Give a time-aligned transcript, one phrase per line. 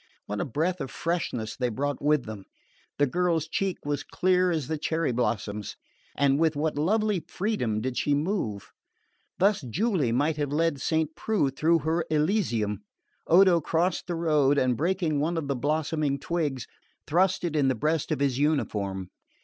[0.25, 2.45] What a breath of freshness they brought with them!
[2.97, 5.75] The girl's cheek was clear as the cherry blossoms,
[6.17, 8.71] and with what lovely freedom did she move!
[9.37, 12.81] Thus Julie might have led Saint Preux through her "Elysium."
[13.27, 16.65] Odo crossed the road and, breaking one of the blossoming twigs,
[17.05, 19.11] thrust it in the breast of his uniform.